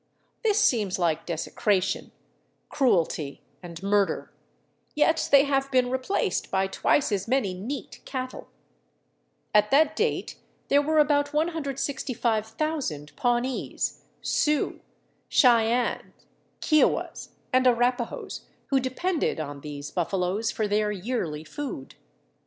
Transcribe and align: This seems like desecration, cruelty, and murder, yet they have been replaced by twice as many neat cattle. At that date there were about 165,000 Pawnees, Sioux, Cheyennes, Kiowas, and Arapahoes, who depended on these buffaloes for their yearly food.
This 0.43 0.59
seems 0.59 0.97
like 0.97 1.27
desecration, 1.27 2.11
cruelty, 2.69 3.43
and 3.61 3.83
murder, 3.83 4.33
yet 4.95 5.29
they 5.31 5.43
have 5.43 5.69
been 5.69 5.91
replaced 5.91 6.49
by 6.49 6.65
twice 6.65 7.11
as 7.11 7.27
many 7.27 7.53
neat 7.53 8.01
cattle. 8.03 8.47
At 9.53 9.69
that 9.69 9.95
date 9.95 10.39
there 10.69 10.81
were 10.81 10.97
about 10.97 11.33
165,000 11.33 13.15
Pawnees, 13.15 14.01
Sioux, 14.23 14.79
Cheyennes, 15.29 16.11
Kiowas, 16.61 17.33
and 17.53 17.67
Arapahoes, 17.67 18.45
who 18.71 18.79
depended 18.79 19.39
on 19.39 19.61
these 19.61 19.91
buffaloes 19.91 20.49
for 20.49 20.67
their 20.67 20.91
yearly 20.91 21.43
food. 21.43 21.93